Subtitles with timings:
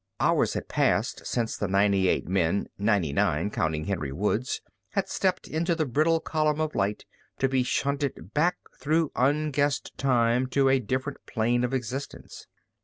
[0.19, 4.59] Hours had passed since the ninety eight men ninety nine, counting Henry Woods
[4.93, 7.05] had stepped into the brittle column of light
[7.37, 12.47] to be shunted back through unguessed time to a different plane of existence.